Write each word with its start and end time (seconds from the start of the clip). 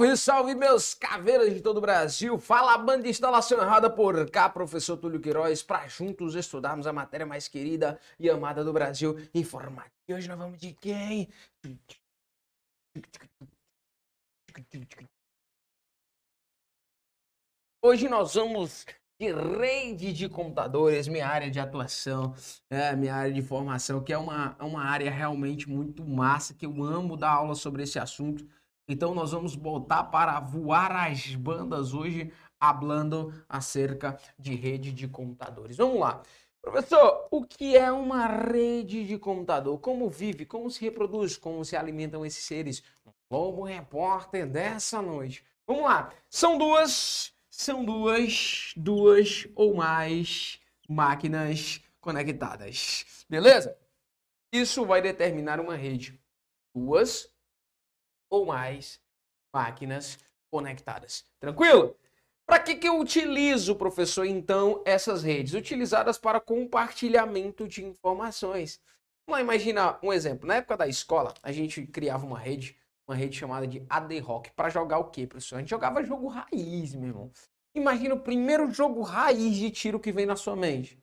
Salve, 0.00 0.16
salve, 0.16 0.54
meus 0.54 0.94
caveiras 0.94 1.52
de 1.52 1.60
todo 1.60 1.76
o 1.76 1.80
Brasil! 1.80 2.38
Fala 2.38 2.78
banda 2.78 3.02
de 3.02 3.10
instalação 3.10 3.60
errada 3.60 3.90
por 3.90 4.30
cá, 4.30 4.48
professor 4.48 4.96
Túlio 4.96 5.20
Queiroz, 5.20 5.62
para 5.62 5.86
juntos 5.88 6.34
estudarmos 6.34 6.86
a 6.86 6.92
matéria 6.92 7.26
mais 7.26 7.48
querida 7.48 8.00
e 8.18 8.30
amada 8.30 8.64
do 8.64 8.72
Brasil, 8.72 9.18
informática. 9.34 9.92
E 10.08 10.14
hoje 10.14 10.26
nós 10.26 10.38
vamos 10.38 10.58
de 10.58 10.72
quem? 10.72 11.28
Hoje 17.82 18.08
nós 18.08 18.34
vamos 18.34 18.86
de 19.20 19.32
rede 19.34 20.14
de 20.14 20.30
computadores, 20.30 21.08
minha 21.08 21.28
área 21.28 21.50
de 21.50 21.60
atuação, 21.60 22.34
é, 22.70 22.96
minha 22.96 23.14
área 23.14 23.34
de 23.34 23.42
formação, 23.42 24.02
que 24.02 24.14
é 24.14 24.16
uma, 24.16 24.56
uma 24.64 24.82
área 24.82 25.10
realmente 25.10 25.68
muito 25.68 26.02
massa, 26.06 26.54
que 26.54 26.64
eu 26.64 26.82
amo 26.82 27.18
dar 27.18 27.32
aula 27.32 27.54
sobre 27.54 27.82
esse 27.82 27.98
assunto. 27.98 28.48
Então 28.90 29.14
nós 29.14 29.32
vamos 29.32 29.54
voltar 29.54 30.04
para 30.04 30.40
voar 30.40 30.90
as 30.90 31.34
bandas 31.34 31.94
hoje, 31.94 32.32
hablando 32.58 33.32
acerca 33.48 34.18
de 34.38 34.54
rede 34.54 34.92
de 34.92 35.06
computadores. 35.06 35.76
Vamos 35.76 36.00
lá. 36.00 36.22
Professor, 36.60 37.26
o 37.30 37.44
que 37.44 37.76
é 37.76 37.90
uma 37.90 38.26
rede 38.26 39.06
de 39.06 39.16
computador? 39.16 39.78
Como 39.78 40.10
vive? 40.10 40.44
Como 40.44 40.70
se 40.70 40.80
reproduz? 40.80 41.36
Como 41.36 41.64
se 41.64 41.76
alimentam 41.76 42.26
esses 42.26 42.44
seres? 42.44 42.82
Como 43.28 43.62
repórter 43.62 44.46
dessa 44.46 45.00
noite. 45.00 45.44
Vamos 45.66 45.84
lá. 45.84 46.10
São 46.28 46.58
duas 46.58 47.32
são 47.60 47.84
duas, 47.84 48.72
duas 48.74 49.46
ou 49.54 49.74
mais 49.74 50.58
máquinas 50.88 51.82
conectadas. 52.00 53.24
Beleza? 53.28 53.76
Isso 54.50 54.86
vai 54.86 55.02
determinar 55.02 55.60
uma 55.60 55.76
rede. 55.76 56.18
Duas 56.74 57.28
ou 58.30 58.46
mais 58.46 59.00
máquinas 59.52 60.18
conectadas. 60.50 61.24
Tranquilo? 61.38 61.96
Para 62.46 62.60
que, 62.60 62.76
que 62.76 62.88
eu 62.88 62.98
utilizo, 62.98 63.76
professor, 63.76 64.24
então, 64.24 64.82
essas 64.86 65.22
redes? 65.22 65.54
Utilizadas 65.54 66.16
para 66.18 66.40
compartilhamento 66.40 67.68
de 67.68 67.84
informações. 67.84 68.80
Vamos 69.26 69.38
lá 69.38 69.42
imaginar 69.42 69.98
um 70.02 70.12
exemplo. 70.12 70.48
Na 70.48 70.56
época 70.56 70.76
da 70.76 70.88
escola, 70.88 71.34
a 71.42 71.52
gente 71.52 71.86
criava 71.86 72.24
uma 72.24 72.38
rede 72.38 72.76
uma 73.10 73.16
rede 73.16 73.36
chamada 73.36 73.66
de 73.66 73.84
AD 73.90 74.20
Rock. 74.20 74.52
Para 74.52 74.70
jogar 74.70 74.98
o 74.98 75.10
quê, 75.10 75.26
professor? 75.26 75.56
A 75.56 75.58
gente 75.58 75.70
jogava 75.70 76.04
jogo 76.04 76.28
raiz, 76.28 76.94
meu 76.94 77.08
irmão. 77.08 77.30
Imagina 77.74 78.14
o 78.14 78.20
primeiro 78.20 78.70
jogo 78.70 79.02
raiz 79.02 79.56
de 79.56 79.70
tiro 79.70 79.98
que 79.98 80.12
vem 80.12 80.26
na 80.26 80.36
sua 80.36 80.54
mente. 80.54 80.96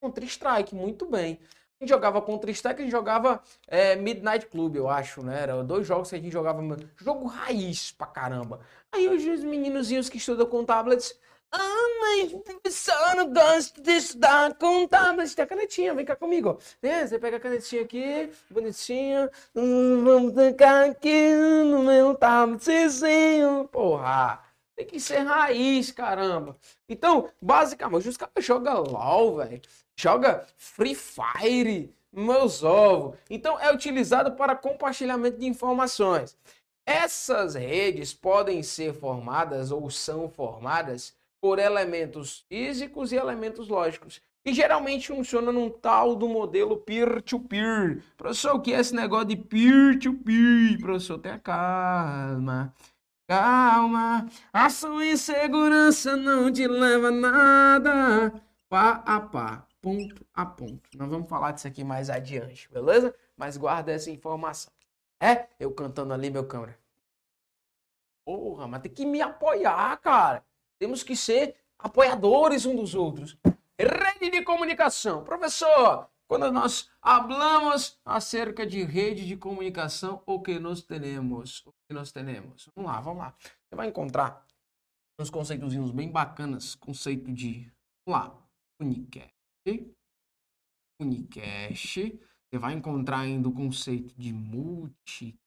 Counter-Strike, 0.00 0.74
muito 0.74 1.06
bem. 1.06 1.40
Gente 1.84 1.90
jogava 1.90 2.22
Counter-Strike, 2.22 2.80
a 2.80 2.84
gente 2.84 2.90
jogava 2.90 3.42
é, 3.68 3.94
Midnight 3.94 4.46
Club, 4.46 4.76
eu 4.76 4.88
acho, 4.88 5.22
né? 5.22 5.42
Era 5.42 5.62
dois 5.62 5.86
jogos 5.86 6.08
que 6.08 6.16
a 6.16 6.18
gente 6.18 6.32
jogava. 6.32 6.62
Jogo 6.96 7.26
raiz 7.26 7.92
pra 7.92 8.06
caramba. 8.06 8.60
Aí 8.90 9.06
os 9.06 9.44
meninozinhos 9.44 10.08
que 10.08 10.16
estudam 10.16 10.46
com 10.46 10.64
tablets. 10.64 11.14
Ah, 11.52 11.86
mas 12.00 12.32
professor, 12.32 13.16
não 13.16 13.30
gosto 13.30 13.82
de 13.82 13.90
estudar 13.90 14.54
com 14.54 14.88
tablets. 14.88 15.34
Tem 15.34 15.42
a 15.44 15.46
canetinha, 15.46 15.92
vem 15.92 16.06
cá 16.06 16.16
comigo. 16.16 16.58
É, 16.82 17.06
você 17.06 17.18
pega 17.18 17.36
a 17.36 17.40
canetinha 17.40 17.82
aqui, 17.82 18.30
bonitinha. 18.50 19.30
Hum, 19.54 20.02
vamos 20.02 20.32
tocar 20.32 20.86
aqui 20.88 21.34
no 21.66 21.82
meu 21.82 22.14
tabletzinho. 22.14 23.68
Porra. 23.70 24.42
Tem 24.74 24.86
que 24.86 24.98
ser 24.98 25.18
raiz, 25.18 25.92
caramba. 25.92 26.56
Então, 26.88 27.28
basicamente, 27.40 28.08
os 28.08 28.16
caras 28.16 28.44
jogam 28.44 28.82
LOL, 28.84 29.36
velho. 29.36 29.60
Joga 29.96 30.46
Free 30.56 30.94
Fire, 30.94 31.94
meus 32.12 32.62
ovos. 32.62 33.16
Então, 33.30 33.58
é 33.58 33.72
utilizado 33.72 34.32
para 34.32 34.56
compartilhamento 34.56 35.38
de 35.38 35.46
informações. 35.46 36.36
Essas 36.86 37.54
redes 37.54 38.12
podem 38.12 38.62
ser 38.62 38.92
formadas 38.92 39.70
ou 39.70 39.90
são 39.90 40.28
formadas 40.28 41.14
por 41.40 41.58
elementos 41.58 42.44
físicos 42.48 43.12
e 43.12 43.16
elementos 43.16 43.68
lógicos. 43.68 44.20
E 44.46 44.52
geralmente 44.52 45.08
funciona 45.08 45.50
num 45.50 45.70
tal 45.70 46.14
do 46.14 46.28
modelo 46.28 46.76
peer-to-peer. 46.76 47.96
-peer. 47.96 48.02
Professor, 48.16 48.54
o 48.54 48.60
que 48.60 48.74
é 48.74 48.80
esse 48.80 48.94
negócio 48.94 49.28
de 49.28 49.36
peer-to-peer? 49.36 50.72
-peer? 50.72 50.80
Professor, 50.80 51.18
tenha 51.18 51.38
calma. 51.38 52.74
Calma, 53.26 54.28
a 54.52 54.68
sua 54.68 55.06
insegurança 55.06 56.14
não 56.14 56.52
te 56.52 56.68
leva 56.68 57.08
a 57.08 57.10
nada. 57.10 58.32
Pá 58.68 59.02
a 59.06 59.18
pá, 59.18 59.66
ponto 59.84 60.26
a 60.32 60.46
ponto. 60.46 60.88
Nós 60.96 61.10
vamos 61.10 61.28
falar 61.28 61.52
disso 61.52 61.68
aqui 61.68 61.84
mais 61.84 62.08
adiante, 62.08 62.72
beleza? 62.72 63.14
Mas 63.36 63.58
guarda 63.58 63.92
essa 63.92 64.10
informação. 64.10 64.72
É? 65.20 65.46
Eu 65.60 65.72
cantando 65.72 66.14
ali, 66.14 66.30
meu 66.30 66.46
câmera. 66.46 66.78
Porra, 68.24 68.66
mas 68.66 68.80
tem 68.80 68.90
que 68.90 69.04
me 69.04 69.20
apoiar, 69.20 69.94
cara. 69.98 70.42
Temos 70.78 71.02
que 71.02 71.14
ser 71.14 71.54
apoiadores 71.78 72.64
um 72.64 72.74
dos 72.74 72.94
outros. 72.94 73.36
Rede 73.78 74.30
de 74.30 74.42
comunicação. 74.42 75.22
Professor, 75.22 76.08
quando 76.26 76.50
nós 76.50 76.88
hablamos 77.02 78.00
acerca 78.06 78.66
de 78.66 78.82
rede 78.84 79.26
de 79.26 79.36
comunicação, 79.36 80.22
o 80.24 80.40
que 80.40 80.58
nós 80.58 80.80
temos? 80.80 81.62
O 81.66 81.74
que 81.86 81.92
nós 81.92 82.10
temos? 82.10 82.70
Vamos 82.74 82.90
lá, 82.90 83.00
vamos 83.02 83.18
lá. 83.18 83.34
Você 83.38 83.76
vai 83.76 83.88
encontrar 83.88 84.46
uns 85.20 85.28
conceitozinhos 85.28 85.90
bem 85.90 86.10
bacanas. 86.10 86.74
Conceito 86.74 87.30
de, 87.30 87.70
vamos 88.06 88.22
lá, 88.22 88.34
Unicast. 88.80 89.33
Unicast. 91.00 92.18
Você 92.54 92.58
vai 92.58 92.74
encontrar 92.74 93.20
ainda 93.20 93.48
o 93.48 93.54
conceito 93.54 94.14
de 94.16 94.32
multi. 94.32 95.38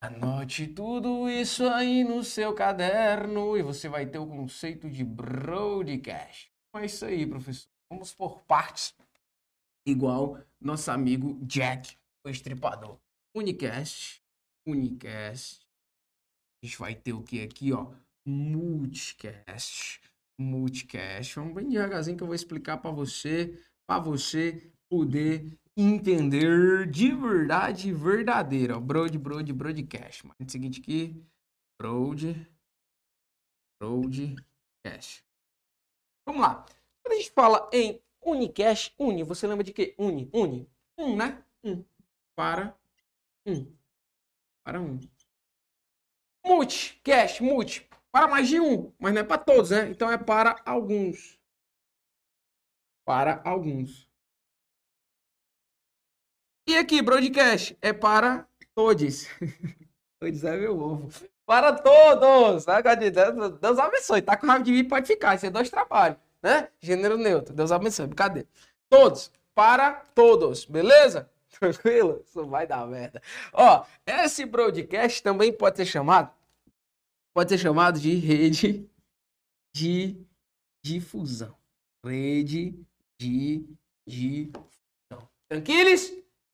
Anote 0.00 0.68
tudo 0.68 1.30
isso 1.30 1.66
aí 1.66 2.04
no 2.04 2.22
seu 2.22 2.54
caderno 2.54 3.56
e 3.56 3.62
você 3.62 3.88
vai 3.88 4.04
ter 4.04 4.18
o 4.18 4.26
conceito 4.26 4.90
de 4.90 5.02
broadcast. 5.02 6.52
É 6.76 6.84
isso 6.84 7.06
aí, 7.06 7.26
professor. 7.26 7.68
Vamos 7.90 8.14
por 8.14 8.42
partes. 8.42 8.94
Igual 9.86 10.38
nosso 10.60 10.90
amigo 10.90 11.38
Jack, 11.46 11.96
o 12.22 12.28
estripador. 12.28 12.98
Unicast. 13.34 14.22
Unicast. 14.66 15.66
A 16.62 16.66
gente 16.66 16.78
vai 16.78 16.94
ter 16.94 17.14
o 17.14 17.22
que 17.22 17.42
aqui, 17.42 17.72
ó? 17.72 17.90
Multicast. 18.26 20.00
Multicast. 20.38 21.36
Vamos 21.36 21.54
bem 21.54 21.68
devagarzinho 21.68 22.16
que 22.16 22.22
eu 22.22 22.26
vou 22.26 22.34
explicar 22.34 22.78
para 22.78 22.90
você, 22.90 23.58
para 23.86 24.02
você 24.02 24.72
poder 24.88 25.58
entender 25.76 26.88
de 26.90 27.12
verdade 27.12 27.92
verdadeira. 27.92 28.78
Broad, 28.80 29.16
broad, 29.18 29.52
broadcast. 29.52 30.26
Mas 30.26 30.36
é 30.40 30.44
o 30.44 30.50
seguinte 30.50 30.80
aqui, 30.80 31.24
broad, 31.80 32.48
broadcast. 33.80 35.24
Vamos 36.26 36.42
lá. 36.42 36.64
Quando 37.02 37.12
a 37.12 37.16
gente 37.16 37.30
fala 37.30 37.68
em 37.72 38.00
Unicast, 38.22 38.94
Uni, 38.98 39.22
você 39.22 39.46
lembra 39.46 39.62
de 39.62 39.72
quê? 39.72 39.94
Uni, 39.98 40.30
Uni. 40.32 40.68
Um, 40.98 41.16
né? 41.16 41.44
Um. 41.62 41.84
Para 42.34 42.76
um. 43.46 43.70
Para 44.64 44.80
um. 44.80 44.98
Multi, 46.46 47.00
cash, 47.04 47.40
multi. 47.40 47.88
Para 48.14 48.28
mais 48.28 48.46
de 48.48 48.60
um, 48.60 48.92
mas 48.96 49.12
não 49.12 49.22
é 49.22 49.24
para 49.24 49.38
todos, 49.38 49.70
né? 49.70 49.88
Então 49.88 50.08
é 50.08 50.16
para 50.16 50.54
alguns. 50.64 51.36
Para 53.04 53.42
alguns. 53.44 54.08
E 56.68 56.76
aqui, 56.76 57.02
broadcast, 57.02 57.76
é 57.82 57.92
para 57.92 58.46
todos. 58.72 59.26
todos 60.20 60.44
é 60.44 60.56
meu 60.56 60.78
ovo. 60.78 61.28
Para 61.44 61.72
todos! 61.72 62.64
Deus 63.60 63.78
abençoe. 63.80 64.22
Tá 64.22 64.36
com 64.36 64.46
raiva 64.46 64.62
de 64.62 64.70
mim, 64.70 64.86
pode 64.86 65.08
ficar. 65.08 65.34
Isso 65.34 65.46
é 65.46 65.50
dois 65.50 65.68
trabalhos 65.68 66.16
né? 66.40 66.68
Gênero 66.78 67.18
neutro. 67.18 67.52
Deus 67.52 67.72
abençoe. 67.72 68.06
Cadê? 68.10 68.46
Todos. 68.88 69.32
Para 69.56 70.04
todos. 70.14 70.64
Beleza? 70.66 71.28
Tranquilo? 71.58 72.22
Isso 72.24 72.46
vai 72.46 72.64
dar 72.64 72.86
merda. 72.86 73.20
Ó, 73.52 73.84
esse 74.06 74.46
broadcast 74.46 75.20
também 75.20 75.52
pode 75.52 75.78
ser 75.78 75.86
chamado 75.86 76.30
pode 77.34 77.50
ser 77.50 77.58
chamado 77.58 77.98
de 77.98 78.14
rede 78.14 78.88
de 79.74 80.24
difusão. 80.82 81.58
Rede 82.04 82.78
de 83.20 83.66
difusão. 84.06 85.28
Tranquilos? 85.48 86.12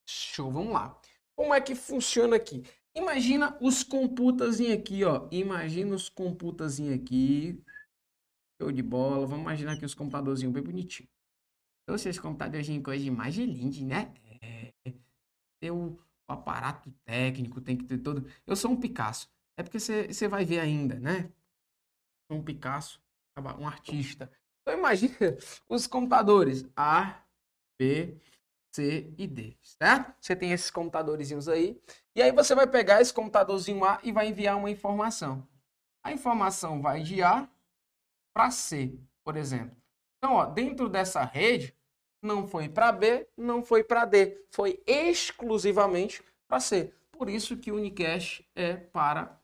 Show, 0.08 0.50
vamos 0.50 0.72
lá. 0.72 0.98
Como 1.36 1.54
é 1.54 1.60
que 1.60 1.74
funciona 1.74 2.36
aqui? 2.36 2.62
Imagina 2.94 3.56
os 3.60 3.82
computazinhos 3.82 4.78
aqui, 4.78 5.04
ó. 5.04 5.28
Imagina 5.30 5.94
os 5.94 6.08
computazinhos 6.08 6.94
aqui. 6.94 7.62
Show 8.60 8.72
de 8.72 8.82
bola. 8.82 9.26
Vamos 9.26 9.42
imaginar 9.42 9.72
aqui 9.72 9.84
os 9.84 9.94
computadorzinhos 9.94 10.52
bem 10.52 10.62
bonitinhos. 10.62 11.10
Então, 11.82 11.94
esses 11.94 12.18
computadorzinhos 12.18 12.82
coisa 12.82 13.02
de 13.02 13.10
mais 13.10 13.36
linda, 13.36 13.84
né? 13.84 14.14
É, 14.42 14.72
ter 15.60 15.70
o, 15.70 15.92
o, 15.92 16.32
aparato 16.32 16.92
técnico, 17.04 17.60
tem 17.60 17.76
que 17.76 17.84
ter 17.84 17.98
todo. 17.98 18.26
Eu 18.46 18.56
sou 18.56 18.70
um 18.70 18.76
Picasso. 18.80 19.28
É 19.56 19.62
porque 19.62 19.78
você 19.78 20.28
vai 20.28 20.44
ver 20.44 20.60
ainda, 20.60 20.98
né? 20.98 21.30
Um 22.30 22.42
Picasso, 22.42 23.02
um 23.58 23.66
artista. 23.66 24.30
Então, 24.62 24.78
imagina 24.78 25.14
os 25.68 25.86
computadores 25.86 26.66
A, 26.76 27.22
B, 27.78 28.20
C 28.74 29.12
e 29.18 29.26
D, 29.26 29.56
certo? 29.62 30.14
Você 30.20 30.36
tem 30.36 30.52
esses 30.52 30.70
computadorzinhos 30.70 31.48
aí. 31.48 31.80
E 32.14 32.22
aí 32.22 32.32
você 32.32 32.54
vai 32.54 32.66
pegar 32.66 33.00
esse 33.00 33.12
computadorzinho 33.12 33.84
A 33.84 34.00
e 34.02 34.12
vai 34.12 34.28
enviar 34.28 34.56
uma 34.56 34.70
informação. 34.70 35.46
A 36.02 36.12
informação 36.12 36.80
vai 36.80 37.02
de 37.02 37.22
A 37.22 37.48
para 38.34 38.50
C, 38.50 38.98
por 39.24 39.36
exemplo. 39.36 39.76
Então, 40.18 40.34
ó, 40.34 40.46
dentro 40.46 40.88
dessa 40.88 41.24
rede, 41.24 41.74
não 42.22 42.46
foi 42.46 42.68
para 42.68 42.92
B, 42.92 43.26
não 43.36 43.64
foi 43.64 43.82
para 43.82 44.04
D, 44.04 44.44
foi 44.50 44.82
exclusivamente 44.86 46.22
para 46.46 46.60
C. 46.60 46.92
Por 47.20 47.28
isso 47.28 47.54
que 47.58 47.70
o 47.70 47.76
Unicast 47.76 48.48
é 48.54 48.74
para. 48.74 49.38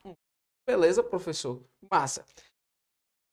Beleza, 0.66 1.02
professor? 1.02 1.62
Massa. 1.90 2.24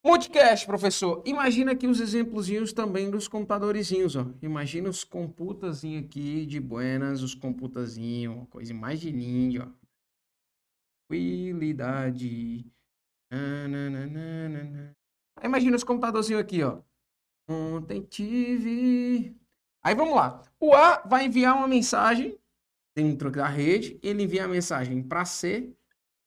Multicast, 0.06 0.66
professor. 0.66 1.24
Imagina 1.26 1.72
aqui 1.72 1.88
os 1.88 2.02
exemplozinhos 2.02 2.74
também 2.74 3.10
dos 3.10 3.30
computadorzinhos, 3.30 4.18
ó. 4.18 4.26
Imagina 4.42 4.90
os 4.90 5.06
computazinhos 5.06 6.04
aqui 6.04 6.46
de 6.46 6.60
buenas, 6.60 7.22
os 7.22 7.34
computazinhos, 7.34 8.46
coisa 8.50 8.74
mais 8.74 9.00
de 9.00 9.12
linda, 9.12 9.64
ó. 9.64 9.72
Tranquilidade. 11.08 12.70
Imagina 15.42 15.78
os 15.78 15.86
computadorzinhos 15.86 16.42
aqui, 16.42 16.62
ó. 16.64 16.82
Ontem 17.48 18.02
tive. 18.02 19.38
Aí 19.82 19.96
vamos 19.96 20.14
lá. 20.16 20.44
O 20.60 20.74
A 20.74 20.98
vai 21.06 21.28
enviar 21.28 21.56
uma 21.56 21.68
mensagem 21.70 22.38
dentro 22.96 23.32
da 23.32 23.48
rede, 23.48 24.00
ele 24.02 24.24
envia 24.24 24.46
a 24.46 24.48
mensagem 24.48 25.02
para 25.02 25.26
C 25.26 25.76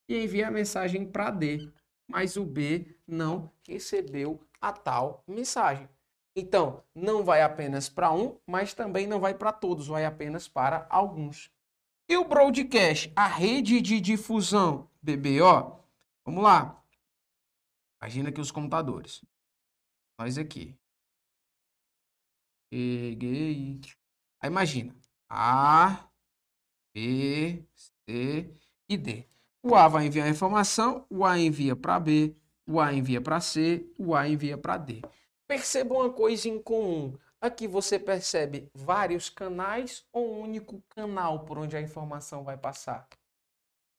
e 0.09 0.25
envia 0.25 0.49
a 0.49 0.51
mensagem 0.51 1.07
para 1.07 1.31
D, 1.31 1.71
mas 2.09 2.37
o 2.37 2.45
B 2.45 2.97
não 3.07 3.53
recebeu 3.67 4.41
a 4.61 4.73
tal 4.73 5.25
mensagem. 5.27 5.89
Então, 6.35 6.85
não 6.95 7.25
vai 7.25 7.41
apenas 7.41 7.89
para 7.89 8.13
um, 8.13 8.39
mas 8.47 8.75
também 8.75 9.07
não 9.07 9.19
vai 9.19 9.35
para 9.35 9.53
todos, 9.53 9.87
vai 9.87 10.05
apenas 10.05 10.47
para 10.47 10.87
alguns. 10.91 11.51
E 12.09 12.17
o 12.17 12.25
broadcast, 12.25 13.11
a 13.17 13.27
rede 13.27 13.81
de 13.81 14.01
difusão, 14.01 14.89
BBO, 15.03 15.81
vamos 16.25 16.45
lá. 16.45 16.85
Imagina 18.01 18.29
aqui 18.29 18.41
os 18.41 18.51
computadores. 18.51 19.25
Nós 20.19 20.39
aqui. 20.39 20.79
Peguei. 22.71 23.81
Aí 24.41 24.51
imagina. 24.51 24.95
A, 25.29 26.09
B, 26.97 27.63
C 28.07 28.51
e 28.89 28.97
D. 28.97 29.27
O 29.63 29.75
A 29.75 29.87
vai 29.87 30.07
enviar 30.07 30.27
a 30.27 30.31
informação, 30.31 31.05
o 31.11 31.27
A 31.27 31.39
envia 31.39 31.77
para 31.77 32.01
B, 32.01 32.35
o 32.67 32.81
A 32.81 32.91
envia 32.91 33.21
para 33.21 33.39
C, 33.39 33.87
o 33.99 34.15
A 34.15 34.27
envia 34.27 34.57
para 34.57 34.79
D. 34.79 35.03
Perceba 35.47 35.95
uma 35.95 36.11
coisa 36.11 36.49
em 36.49 36.59
comum. 36.59 37.15
Aqui 37.39 37.69
você 37.69 37.99
percebe 37.99 38.71
vários 38.73 39.29
canais 39.29 40.07
ou 40.11 40.37
um 40.37 40.41
único 40.41 40.83
canal 40.89 41.41
por 41.41 41.59
onde 41.59 41.77
a 41.77 41.83
informação 41.83 42.43
vai 42.43 42.57
passar? 42.57 43.07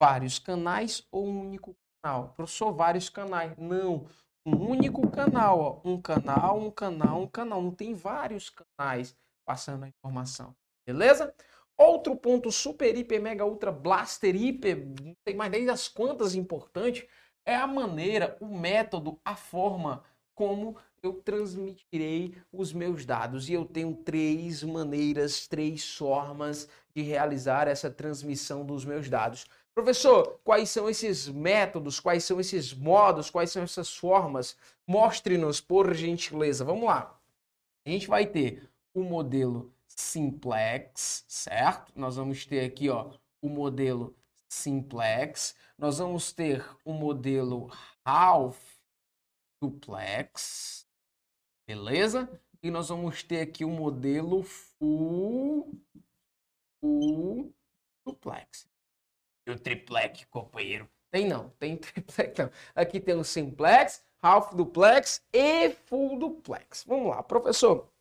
Vários 0.01 0.39
canais 0.39 1.05
ou 1.11 1.27
um 1.27 1.41
único 1.41 1.77
canal? 2.01 2.29
Professor, 2.35 2.73
vários 2.73 3.09
canais. 3.09 3.55
Não, 3.59 4.07
um 4.43 4.55
único 4.55 5.07
canal. 5.11 5.59
Ó. 5.59 5.81
Um 5.87 6.01
canal, 6.01 6.59
um 6.59 6.71
canal, 6.71 7.21
um 7.21 7.27
canal. 7.27 7.61
Não 7.61 7.71
tem 7.71 7.93
vários 7.93 8.49
canais 8.49 9.15
passando 9.45 9.83
a 9.83 9.87
informação. 9.87 10.55
Beleza? 10.83 11.31
Outro 11.77 12.15
ponto 12.15 12.51
super, 12.51 12.97
hiper, 12.97 13.21
mega, 13.21 13.45
ultra, 13.45 13.71
blaster, 13.71 14.35
hiper, 14.35 14.87
não 15.03 15.15
sei 15.23 15.35
mais 15.35 15.51
nem 15.51 15.65
das 15.65 15.87
quantas 15.87 16.33
importante, 16.33 17.07
é 17.45 17.55
a 17.55 17.67
maneira, 17.67 18.35
o 18.41 18.47
método, 18.47 19.19
a 19.23 19.35
forma 19.35 20.03
como 20.33 20.75
eu 21.01 21.13
transmitirei 21.13 22.35
os 22.51 22.73
meus 22.73 23.05
dados. 23.05 23.47
E 23.49 23.53
eu 23.53 23.63
tenho 23.63 23.95
três 23.95 24.63
maneiras, 24.63 25.47
três 25.47 25.95
formas 25.95 26.67
de 26.95 27.01
realizar 27.01 27.67
essa 27.67 27.89
transmissão 27.89 28.65
dos 28.65 28.83
meus 28.83 29.09
dados. 29.09 29.45
Professor, 29.73 30.39
quais 30.43 30.69
são 30.69 30.89
esses 30.89 31.27
métodos, 31.27 31.99
quais 31.99 32.23
são 32.23 32.39
esses 32.39 32.73
modos, 32.73 33.29
quais 33.29 33.51
são 33.51 33.61
essas 33.61 33.95
formas? 33.95 34.57
Mostre-nos, 34.87 35.61
por 35.61 35.93
gentileza. 35.93 36.65
Vamos 36.65 36.85
lá. 36.85 37.19
A 37.85 37.89
gente 37.89 38.07
vai 38.07 38.25
ter 38.25 38.67
o 38.93 39.03
modelo 39.03 39.71
simplex, 39.97 41.25
certo? 41.27 41.91
Nós 41.95 42.15
vamos 42.15 42.45
ter 42.45 42.65
aqui, 42.65 42.89
ó, 42.89 43.11
o 43.41 43.49
modelo 43.49 44.15
simplex. 44.47 45.55
Nós 45.77 45.97
vamos 45.97 46.31
ter 46.31 46.63
o 46.85 46.93
modelo 46.93 47.71
half 48.05 48.57
duplex, 49.61 50.87
beleza? 51.67 52.29
E 52.61 52.71
nós 52.71 52.89
vamos 52.89 53.23
ter 53.23 53.41
aqui 53.41 53.65
o 53.65 53.69
modelo 53.69 54.43
full, 54.43 55.79
full 56.79 57.53
duplex. 58.05 58.69
E 59.47 59.51
o 59.51 59.59
triplex, 59.59 60.25
companheiro? 60.25 60.89
Tem 61.11 61.27
não, 61.27 61.49
tem 61.51 61.77
triplex 61.77 62.37
não. 62.37 62.51
Aqui 62.75 62.99
tem 62.99 63.15
o 63.15 63.23
simplex, 63.23 64.03
half 64.21 64.53
duplex 64.53 65.23
e 65.33 65.71
full 65.71 66.19
duplex. 66.19 66.83
Vamos 66.83 67.09
lá, 67.09 67.23
professor. 67.23 67.91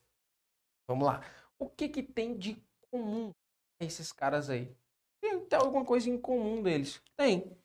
Vamos 0.88 1.06
lá. 1.06 1.20
O 1.58 1.68
que, 1.68 1.88
que 1.88 2.02
tem 2.02 2.36
de 2.36 2.62
comum 2.90 3.32
esses 3.80 4.12
caras 4.12 4.50
aí? 4.50 4.74
Tem, 5.22 5.44
tem 5.46 5.58
alguma 5.58 5.84
coisa 5.84 6.08
em 6.10 6.20
comum 6.20 6.62
deles? 6.62 7.02
Tem. 7.16 7.56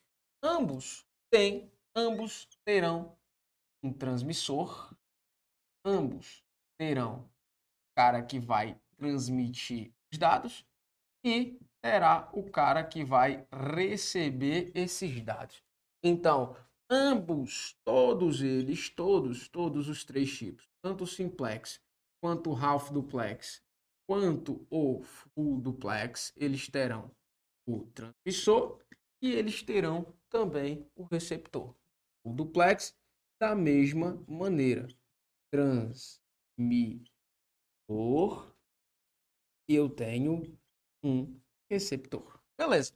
Ambos 0.43 1.05
têm, 1.31 1.71
ambos 1.95 2.47
terão 2.65 3.17
um 3.83 3.91
transmissor, 3.91 4.95
ambos 5.85 6.43
terão 6.79 7.29
cara 7.95 8.23
que 8.23 8.39
vai 8.39 8.79
transmitir 8.97 9.93
os 10.11 10.17
dados 10.17 10.65
e 11.23 11.59
terá 11.83 12.29
o 12.33 12.49
cara 12.49 12.83
que 12.83 13.03
vai 13.03 13.45
receber 13.51 14.71
esses 14.73 15.21
dados. 15.21 15.63
Então, 16.03 16.55
ambos, 16.89 17.75
todos 17.85 18.41
eles, 18.41 18.89
todos, 18.89 19.47
todos 19.47 19.87
os 19.87 20.03
três 20.03 20.35
tipos, 20.35 20.67
tanto 20.83 21.03
o 21.03 21.07
simplex 21.07 21.79
quanto 22.21 22.51
o 22.51 22.55
half 22.55 22.91
duplex 22.91 23.63
quanto 24.11 24.67
o 24.69 25.01
full 25.03 25.61
duplex, 25.61 26.33
eles 26.35 26.67
terão 26.67 27.09
o 27.65 27.85
transmissor 27.93 28.83
e 29.21 29.31
eles 29.31 29.63
terão 29.63 30.13
também 30.29 30.85
o 30.93 31.03
receptor. 31.03 31.73
O 32.21 32.33
duplex, 32.33 32.93
da 33.39 33.55
mesma 33.55 34.21
maneira, 34.27 34.85
transmissor, 35.49 37.01
e 39.69 39.75
eu 39.75 39.89
tenho 39.89 40.59
um 41.01 41.39
receptor. 41.71 42.37
Beleza. 42.59 42.91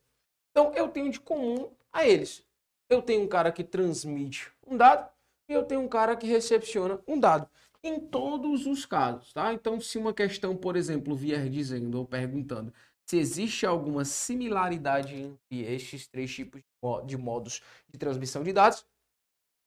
Então, 0.52 0.74
eu 0.74 0.90
tenho 0.90 1.10
de 1.10 1.22
comum 1.22 1.74
a 1.94 2.06
eles. 2.06 2.46
Eu 2.90 3.02
tenho 3.02 3.24
um 3.24 3.28
cara 3.30 3.54
que 3.54 3.64
transmite 3.64 4.52
um 4.68 4.76
dado 4.76 5.10
e 5.50 5.54
eu 5.54 5.64
tenho 5.64 5.80
um 5.80 5.88
cara 5.88 6.18
que 6.18 6.28
recepciona 6.28 7.02
um 7.08 7.18
dado 7.18 7.50
em 7.88 8.00
todos 8.00 8.66
os 8.66 8.86
casos, 8.86 9.32
tá? 9.32 9.54
Então, 9.54 9.80
se 9.80 9.98
uma 9.98 10.14
questão, 10.14 10.56
por 10.56 10.76
exemplo, 10.76 11.16
vier 11.16 11.50
dizendo 11.50 12.00
ou 12.00 12.06
perguntando 12.06 12.74
se 13.06 13.18
existe 13.18 13.66
alguma 13.66 14.04
similaridade 14.04 15.16
entre 15.16 15.62
estes 15.62 16.08
três 16.08 16.34
tipos 16.34 16.64
de 17.06 17.16
modos 17.16 17.62
de 17.88 18.00
transmissão 18.00 18.44
de 18.44 18.52
dados, 18.52 18.86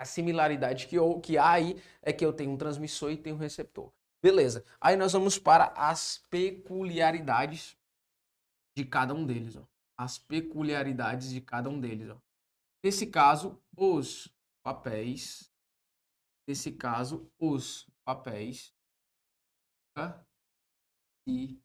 a 0.01 0.05
similaridade 0.05 0.87
que, 0.87 0.97
eu, 0.97 1.21
que 1.21 1.39
há 1.39 1.53
aí 1.53 1.81
é 2.03 2.13
que 2.13 2.25
eu 2.25 2.33
tenho 2.33 2.51
um 2.51 2.57
transmissor 2.57 3.11
e 3.13 3.17
tenho 3.17 3.37
um 3.37 3.39
receptor. 3.39 3.93
Beleza. 4.23 4.65
Aí 4.81 4.97
nós 4.97 5.13
vamos 5.13 5.39
para 5.39 5.67
as 5.77 6.19
peculiaridades 6.29 7.77
de 8.77 8.85
cada 8.85 9.15
um 9.15 9.25
deles. 9.25 9.57
Ó. 9.57 9.63
As 9.97 10.19
peculiaridades 10.19 11.31
de 11.31 11.41
cada 11.41 11.69
um 11.69 11.81
deles. 11.81 12.11
Ó. 12.11 12.17
Nesse 12.85 13.07
caso, 13.07 13.61
os 13.77 14.33
papéis. 14.65 15.53
Nesse 16.49 16.73
caso, 16.73 17.31
os 17.39 17.89
papéis 18.09 18.75
tá? 19.95 20.25
e 21.27 21.61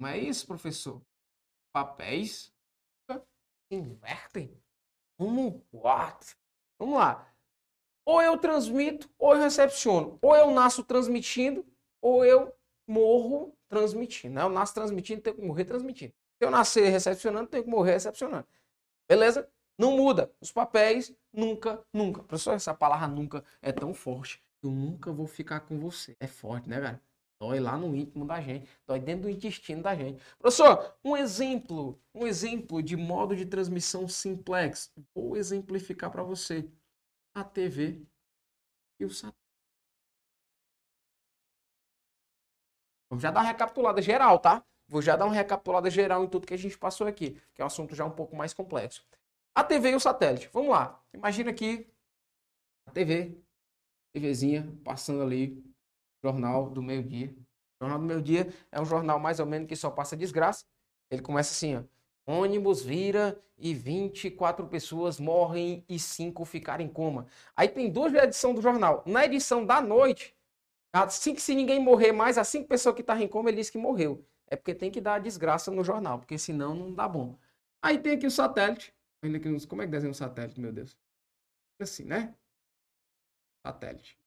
não 0.00 0.08
é 0.08 0.18
isso, 0.18 0.44
professor? 0.44 1.00
Papéis 1.72 2.52
invertem? 3.70 4.60
Como? 5.16 5.64
What? 5.72 6.36
Vamos 6.80 6.98
lá. 6.98 7.32
Ou 8.04 8.20
eu 8.20 8.36
transmito, 8.38 9.08
ou 9.16 9.34
eu 9.34 9.42
recepciono. 9.42 10.18
Ou 10.20 10.34
eu 10.34 10.50
nasço 10.50 10.82
transmitindo, 10.82 11.64
ou 12.00 12.24
eu 12.24 12.52
morro 12.88 13.56
transmitindo. 13.68 14.34
Né? 14.34 14.42
Eu 14.42 14.48
nasço 14.48 14.74
transmitindo, 14.74 15.22
tenho 15.22 15.36
que 15.36 15.42
morrer 15.42 15.64
transmitindo. 15.64 16.12
Se 16.38 16.44
eu 16.44 16.50
nascer 16.50 16.88
recepcionando, 16.88 17.48
tenho 17.48 17.62
que 17.62 17.70
morrer 17.70 17.92
recepcionando. 17.92 18.48
Beleza? 19.08 19.48
Não 19.78 19.96
muda. 19.96 20.32
Os 20.40 20.50
papéis 20.50 21.14
nunca, 21.38 21.82
nunca. 21.92 22.22
Professor, 22.22 22.54
essa 22.54 22.74
palavra 22.74 23.06
nunca 23.08 23.44
é 23.62 23.72
tão 23.72 23.94
forte. 23.94 24.42
Eu 24.62 24.70
nunca 24.70 25.12
vou 25.12 25.26
ficar 25.26 25.60
com 25.60 25.78
você. 25.78 26.16
É 26.20 26.26
forte, 26.26 26.68
né, 26.68 26.80
cara? 26.80 27.02
Dói 27.40 27.60
lá 27.60 27.76
no 27.76 27.94
íntimo 27.94 28.26
da 28.26 28.40
gente, 28.40 28.68
dói 28.84 28.98
dentro 28.98 29.22
do 29.22 29.30
intestino 29.30 29.80
da 29.80 29.94
gente. 29.94 30.20
Professor, 30.38 30.96
um 31.04 31.16
exemplo, 31.16 31.96
um 32.12 32.26
exemplo 32.26 32.82
de 32.82 32.96
modo 32.96 33.36
de 33.36 33.46
transmissão 33.46 34.08
simplex. 34.08 34.92
Vou 35.14 35.36
exemplificar 35.36 36.10
para 36.10 36.24
você. 36.24 36.68
A 37.34 37.44
TV 37.44 38.02
e 38.98 39.04
o 39.04 39.10
Saturno. 39.10 39.38
Vamos 43.08 43.22
já 43.22 43.30
dar 43.30 43.40
uma 43.40 43.46
recapitulada 43.46 44.02
geral, 44.02 44.38
tá? 44.40 44.64
Vou 44.88 45.00
já 45.00 45.14
dar 45.16 45.26
uma 45.26 45.34
recapitulada 45.34 45.88
geral 45.90 46.24
em 46.24 46.28
tudo 46.28 46.46
que 46.46 46.54
a 46.54 46.58
gente 46.58 46.76
passou 46.76 47.06
aqui, 47.06 47.40
que 47.54 47.62
é 47.62 47.64
um 47.64 47.66
assunto 47.66 47.94
já 47.94 48.04
um 48.04 48.10
pouco 48.10 48.34
mais 48.34 48.52
complexo. 48.52 49.04
A 49.58 49.64
TV 49.64 49.90
e 49.90 49.94
o 49.96 49.98
satélite. 49.98 50.48
Vamos 50.52 50.70
lá. 50.70 51.02
Imagina 51.12 51.50
aqui 51.50 51.84
a 52.86 52.92
TV, 52.92 53.36
TVzinha, 54.12 54.72
passando 54.84 55.20
ali, 55.20 55.60
jornal 56.22 56.70
do 56.70 56.80
meio-dia. 56.80 57.34
Jornal 57.82 57.98
do 57.98 58.04
meio-dia 58.04 58.54
é 58.70 58.80
um 58.80 58.84
jornal 58.84 59.18
mais 59.18 59.40
ou 59.40 59.46
menos 59.46 59.66
que 59.66 59.74
só 59.74 59.90
passa 59.90 60.16
desgraça. 60.16 60.64
Ele 61.10 61.22
começa 61.22 61.50
assim, 61.50 61.74
ó. 61.74 61.82
Ônibus 62.24 62.84
vira 62.84 63.36
e 63.56 63.74
24 63.74 64.64
pessoas 64.68 65.18
morrem 65.18 65.84
e 65.88 65.98
5 65.98 66.44
ficaram 66.44 66.84
em 66.84 66.88
coma. 66.88 67.26
Aí 67.56 67.68
tem 67.68 67.90
duas 67.90 68.14
edições 68.14 68.54
do 68.54 68.62
jornal. 68.62 69.02
Na 69.04 69.24
edição 69.24 69.66
da 69.66 69.80
noite, 69.80 70.36
assim 70.92 71.34
que 71.34 71.42
se 71.42 71.56
ninguém 71.56 71.82
morrer 71.82 72.12
mais, 72.12 72.38
as 72.38 72.46
cinco 72.46 72.68
pessoas 72.68 72.94
que 72.94 73.00
estavam 73.00 73.24
em 73.24 73.28
coma, 73.28 73.50
ele 73.50 73.56
disse 73.56 73.72
que 73.72 73.78
morreu. 73.78 74.24
É 74.46 74.54
porque 74.54 74.72
tem 74.72 74.88
que 74.88 75.00
dar 75.00 75.18
desgraça 75.18 75.72
no 75.72 75.82
jornal, 75.82 76.20
porque 76.20 76.38
senão 76.38 76.76
não 76.76 76.94
dá 76.94 77.08
bom. 77.08 77.36
Aí 77.82 77.98
tem 77.98 78.12
aqui 78.12 78.26
o 78.28 78.30
satélite. 78.30 78.96
Ainda 79.22 79.40
que, 79.40 79.66
como 79.66 79.82
é 79.82 79.86
que 79.86 79.90
desenha 79.90 80.10
um 80.10 80.14
satélite, 80.14 80.60
meu 80.60 80.72
Deus? 80.72 80.96
Assim, 81.80 82.04
né? 82.04 82.34
Satélite. 83.66 84.18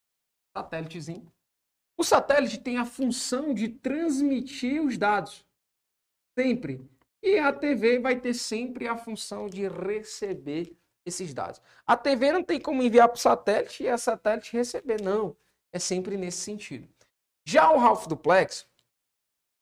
Satélitezinho. 0.56 1.32
O 1.98 2.04
satélite 2.04 2.60
tem 2.60 2.78
a 2.78 2.86
função 2.86 3.54
de 3.54 3.70
transmitir 3.70 4.82
os 4.82 4.98
dados. 4.98 5.46
Sempre. 6.38 6.90
E 7.22 7.38
a 7.38 7.54
TV 7.54 8.00
vai 8.00 8.20
ter 8.20 8.34
sempre 8.34 8.88
a 8.88 8.98
função 8.98 9.48
de 9.48 9.68
receber 9.68 10.76
esses 11.06 11.34
dados. 11.34 11.62
A 11.86 11.96
TV 11.96 12.32
não 12.32 12.44
tem 12.44 12.60
como 12.60 12.82
enviar 12.82 13.08
para 13.08 13.18
o 13.18 13.20
satélite 13.20 13.84
e 13.84 13.90
a 13.90 13.98
satélite 13.98 14.54
receber, 14.54 15.02
não. 15.02 15.36
É 15.72 15.80
sempre 15.80 16.18
nesse 16.18 16.40
sentido. 16.40 16.90
Já 17.46 17.72
o 17.72 17.78
Ralph 17.78 18.08
Duplex, 18.08 18.68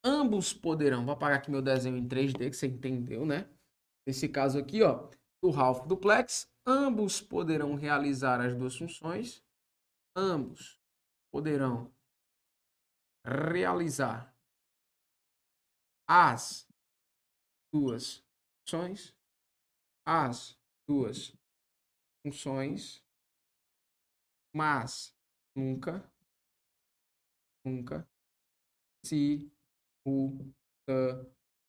ambos 0.04 0.54
poderão. 0.54 1.04
Vou 1.06 1.14
apagar 1.14 1.38
aqui 1.38 1.52
meu 1.52 1.62
desenho 1.62 1.98
em 1.98 2.08
3D, 2.08 2.50
que 2.50 2.56
você 2.56 2.68
entendeu, 2.68 3.26
né? 3.26 3.48
Nesse 4.06 4.28
caso 4.28 4.58
aqui, 4.58 4.82
ó, 4.82 5.10
do 5.41 5.51
Ralph 5.51 5.88
Duplex, 5.88 6.51
ambos 6.65 7.22
poderão 7.22 7.75
realizar 7.75 8.41
as 8.41 8.55
duas 8.55 8.75
funções. 8.75 9.43
Ambos 10.15 10.81
poderão 11.31 11.93
realizar 13.25 14.36
as 16.08 16.67
duas 17.72 18.25
funções, 18.67 19.15
as 20.05 20.60
duas 20.88 21.38
funções, 22.25 23.05
mas 24.53 25.15
nunca, 25.55 26.12
nunca 27.63 28.10
se 29.05 29.51
o 30.05 30.51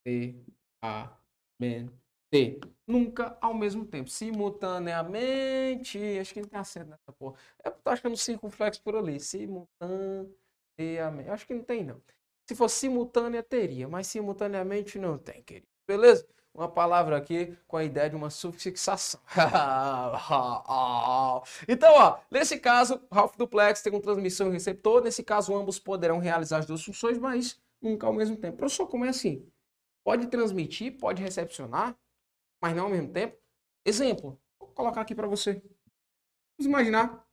t 0.02 0.44
a 0.82 1.20
t 2.30 2.60
nunca 2.86 3.36
ao 3.40 3.54
mesmo 3.54 3.84
tempo, 3.84 4.10
simultaneamente, 4.10 5.98
acho 6.20 6.34
que 6.34 6.40
não 6.40 6.48
tem 6.48 6.58
acento 6.58 6.90
nessa 6.90 7.12
porra, 7.12 7.36
é, 7.64 7.70
tô 7.70 7.90
achando 7.90 8.12
um 8.12 8.16
circunflexo 8.16 8.82
por 8.82 8.96
ali, 8.96 9.20
simultaneamente, 9.20 10.36
acho 11.28 11.46
que 11.46 11.54
não 11.54 11.62
tem 11.62 11.84
não. 11.84 12.00
Se 12.48 12.56
fosse 12.56 12.80
simultânea, 12.80 13.42
teria, 13.44 13.88
mas 13.88 14.08
simultaneamente 14.08 14.98
não 14.98 15.16
tem, 15.16 15.40
querido. 15.42 15.68
Beleza? 15.86 16.26
Uma 16.52 16.68
palavra 16.68 17.16
aqui 17.16 17.56
com 17.68 17.76
a 17.76 17.84
ideia 17.84 18.10
de 18.10 18.16
uma 18.16 18.28
sufixação. 18.28 19.20
então, 21.68 21.94
ó, 21.94 22.18
nesse 22.28 22.58
caso, 22.58 23.00
Ralph 23.10 23.36
Duplex 23.36 23.82
tem 23.82 23.94
um 23.94 24.00
transmissão 24.00 24.48
e 24.48 24.52
receptor. 24.52 25.00
Nesse 25.00 25.22
caso, 25.22 25.54
ambos 25.54 25.78
poderão 25.78 26.18
realizar 26.18 26.58
as 26.58 26.66
duas 26.66 26.84
funções, 26.84 27.18
mas 27.18 27.60
nunca 27.80 28.08
ao 28.08 28.12
mesmo 28.12 28.36
tempo. 28.36 28.56
Professor, 28.56 28.88
como 28.88 29.04
é 29.04 29.10
assim? 29.10 29.46
Pode 30.04 30.26
transmitir, 30.26 30.98
pode 30.98 31.22
recepcionar, 31.22 31.96
mas 32.60 32.74
não 32.76 32.84
ao 32.84 32.90
mesmo 32.90 33.12
tempo? 33.12 33.38
Exemplo, 33.84 34.40
vou 34.58 34.68
colocar 34.68 35.00
aqui 35.00 35.14
para 35.14 35.26
você. 35.26 35.62
Vamos 36.58 36.66
imaginar 36.66 37.26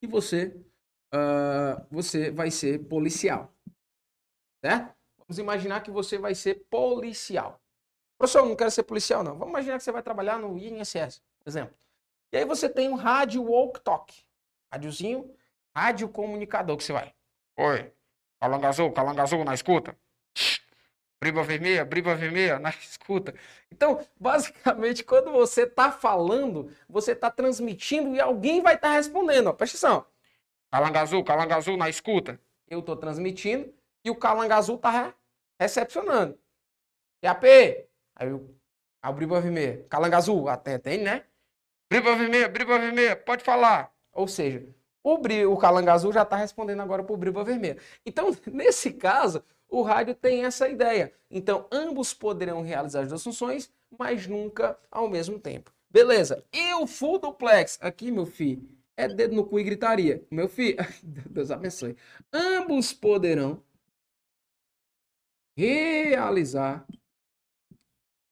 que 0.00 0.06
você, 0.06 0.54
uh, 1.14 1.86
você 1.90 2.30
vai 2.30 2.50
ser 2.50 2.86
policial, 2.86 3.52
certo? 4.64 4.94
Vamos 5.18 5.38
imaginar 5.38 5.82
que 5.82 5.90
você 5.90 6.18
vai 6.18 6.34
ser 6.34 6.66
policial. 6.68 7.60
Professor, 8.18 8.40
eu 8.40 8.46
não 8.50 8.56
quero 8.56 8.70
ser 8.70 8.82
policial, 8.82 9.22
não. 9.22 9.32
Vamos 9.32 9.48
imaginar 9.48 9.78
que 9.78 9.84
você 9.84 9.92
vai 9.92 10.02
trabalhar 10.02 10.38
no 10.38 10.58
INSS, 10.58 11.22
por 11.38 11.48
exemplo. 11.48 11.74
E 12.32 12.36
aí 12.36 12.44
você 12.44 12.68
tem 12.68 12.88
um 12.88 12.94
rádio 12.94 13.42
walk-talk. 13.42 14.24
Rádiozinho, 14.72 15.34
rádio 15.74 16.08
comunicador 16.08 16.76
que 16.76 16.84
você 16.84 16.92
vai. 16.92 17.14
Oi, 17.56 17.92
calanga 18.38 18.68
azul, 18.68 18.92
calanga 18.92 19.22
azul 19.22 19.44
na 19.44 19.54
escuta. 19.54 19.96
Briba 21.20 21.42
vermelha, 21.42 21.84
briba 21.84 22.14
vermelha 22.14 22.58
na 22.60 22.70
escuta. 22.70 23.34
Então, 23.70 24.04
basicamente, 24.18 25.04
quando 25.04 25.30
você 25.30 25.62
está 25.62 25.92
falando, 25.92 26.70
você 26.88 27.12
está 27.12 27.30
transmitindo 27.30 28.16
e 28.16 28.20
alguém 28.20 28.62
vai 28.62 28.74
estar 28.74 28.88
tá 28.88 28.94
respondendo. 28.94 29.48
Ó, 29.48 29.52
presta 29.52 29.76
atenção. 29.76 30.06
Calanga 30.70 31.00
azul, 31.00 31.24
calanga 31.24 31.56
azul 31.56 31.76
na 31.76 31.88
escuta. 31.88 32.40
Eu 32.68 32.80
estou 32.80 32.96
transmitindo 32.96 33.72
e 34.04 34.10
o 34.10 34.16
calanga 34.16 34.56
azul 34.56 34.76
está 34.76 35.14
recepcionando. 35.58 36.38
E 37.22 37.26
a 37.26 37.34
P, 37.34 37.90
Aí 38.20 38.28
eu 38.28 38.54
abri 39.02 39.24
o 39.24 39.28
vermelha. 39.28 39.84
Calanga 39.88 40.18
azul, 40.18 40.48
até 40.48 40.78
tem, 40.78 40.98
né? 40.98 41.24
Briba 41.90 42.14
vermelha, 42.14 42.48
briba 42.48 42.78
vermelha, 42.78 43.16
pode 43.16 43.42
falar. 43.42 43.92
Ou 44.12 44.28
seja, 44.28 44.62
o, 45.02 45.16
bri, 45.16 45.46
o 45.46 45.56
calanga 45.56 45.92
azul 45.94 46.12
já 46.12 46.22
está 46.22 46.36
respondendo 46.36 46.82
agora 46.82 47.02
para 47.02 47.14
o 47.14 47.16
briba 47.16 47.42
vermelha. 47.42 47.78
Então, 48.04 48.30
nesse 48.46 48.92
caso, 48.92 49.42
o 49.70 49.82
rádio 49.82 50.14
tem 50.14 50.44
essa 50.44 50.68
ideia. 50.68 51.12
Então, 51.30 51.66
ambos 51.70 52.12
poderão 52.12 52.62
realizar 52.62 53.02
as 53.02 53.08
duas 53.08 53.22
funções, 53.22 53.72
mas 53.98 54.26
nunca 54.26 54.78
ao 54.90 55.08
mesmo 55.08 55.38
tempo. 55.38 55.72
Beleza. 55.88 56.44
E 56.52 56.74
o 56.74 56.86
full 56.86 57.18
duplex? 57.18 57.78
Aqui, 57.80 58.10
meu 58.10 58.26
filho, 58.26 58.68
é 58.96 59.08
dedo 59.08 59.34
no 59.34 59.46
cu 59.46 59.58
e 59.58 59.64
gritaria. 59.64 60.26
Meu 60.30 60.48
filho, 60.48 60.76
Deus 61.02 61.50
abençoe. 61.50 61.96
Ambos 62.32 62.92
poderão 62.92 63.62
realizar 65.56 66.86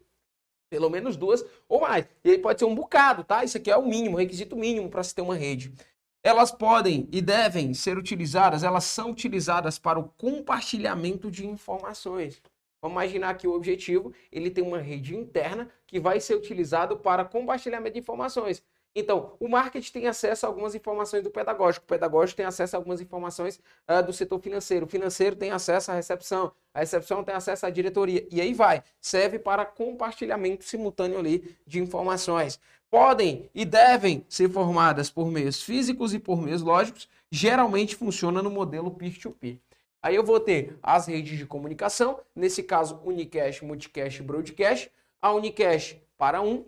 Pelo 0.68 0.90
menos 0.90 1.16
duas 1.16 1.44
ou 1.68 1.82
mais. 1.82 2.04
E 2.24 2.32
aí 2.32 2.38
pode 2.38 2.58
ser 2.58 2.64
um 2.64 2.74
bocado, 2.74 3.22
tá? 3.22 3.44
Isso 3.44 3.56
aqui 3.56 3.70
é 3.70 3.76
o 3.76 3.86
mínimo, 3.86 4.16
requisito 4.16 4.56
mínimo 4.56 4.90
para 4.90 5.04
se 5.04 5.14
ter 5.14 5.22
uma 5.22 5.36
rede. 5.36 5.72
Elas 6.20 6.50
podem 6.50 7.08
e 7.12 7.22
devem 7.22 7.72
ser 7.74 7.96
utilizadas, 7.96 8.64
elas 8.64 8.82
são 8.82 9.12
utilizadas 9.12 9.78
para 9.78 10.00
o 10.00 10.08
compartilhamento 10.08 11.30
de 11.30 11.46
informações. 11.46 12.42
Vamos 12.82 12.96
imaginar 12.96 13.34
que 13.34 13.46
o 13.46 13.54
objetivo 13.54 14.12
ele 14.32 14.50
tem 14.50 14.64
uma 14.64 14.80
rede 14.80 15.14
interna 15.14 15.70
que 15.86 16.00
vai 16.00 16.18
ser 16.18 16.34
utilizado 16.34 16.96
para 16.96 17.24
compartilhamento 17.24 17.92
de 17.92 18.00
informações. 18.00 18.64
Então, 18.94 19.32
o 19.40 19.48
marketing 19.48 19.92
tem 19.92 20.06
acesso 20.06 20.44
a 20.44 20.48
algumas 20.48 20.74
informações 20.74 21.22
do 21.22 21.30
pedagógico, 21.30 21.84
o 21.84 21.88
pedagógico 21.88 22.36
tem 22.36 22.44
acesso 22.44 22.76
a 22.76 22.78
algumas 22.78 23.00
informações 23.00 23.58
uh, 23.88 24.02
do 24.04 24.12
setor 24.12 24.38
financeiro, 24.38 24.84
o 24.84 24.88
financeiro 24.88 25.34
tem 25.34 25.50
acesso 25.50 25.90
à 25.90 25.94
recepção, 25.94 26.52
a 26.74 26.80
recepção 26.80 27.24
tem 27.24 27.34
acesso 27.34 27.64
à 27.64 27.70
diretoria, 27.70 28.26
e 28.30 28.40
aí 28.40 28.52
vai. 28.52 28.82
Serve 29.00 29.38
para 29.38 29.64
compartilhamento 29.64 30.64
simultâneo 30.64 31.18
ali 31.18 31.56
de 31.66 31.80
informações. 31.80 32.60
Podem 32.90 33.48
e 33.54 33.64
devem 33.64 34.26
ser 34.28 34.50
formadas 34.50 35.08
por 35.08 35.30
meios 35.30 35.62
físicos 35.62 36.12
e 36.12 36.18
por 36.18 36.42
meios 36.42 36.60
lógicos, 36.60 37.08
geralmente 37.30 37.96
funciona 37.96 38.42
no 38.42 38.50
modelo 38.50 38.90
peer-to-peer. 38.90 39.54
-peer. 39.54 39.72
Aí 40.02 40.16
eu 40.16 40.24
vou 40.24 40.40
ter 40.40 40.76
as 40.82 41.06
redes 41.06 41.38
de 41.38 41.46
comunicação, 41.46 42.20
nesse 42.34 42.62
caso 42.62 43.00
Unicast, 43.04 43.64
Multicast 43.64 44.20
e 44.20 44.22
Broadcast. 44.22 44.90
A 45.20 45.32
Unicast 45.32 46.02
para 46.18 46.42
um, 46.42 46.64